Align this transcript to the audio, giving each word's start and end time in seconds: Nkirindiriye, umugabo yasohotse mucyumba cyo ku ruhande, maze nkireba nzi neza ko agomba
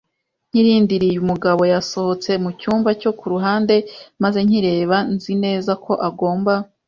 Nkirindiriye, 0.49 1.17
umugabo 1.23 1.61
yasohotse 1.73 2.31
mucyumba 2.43 2.89
cyo 3.01 3.11
ku 3.19 3.25
ruhande, 3.33 3.75
maze 4.23 4.39
nkireba 4.47 4.97
nzi 5.13 5.33
neza 5.43 5.71
ko 5.85 5.93
agomba 6.09 6.53